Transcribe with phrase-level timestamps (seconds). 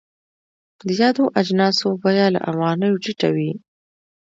[0.87, 3.51] د یادو اجناسو بیه له افغانیو ټیټه وي.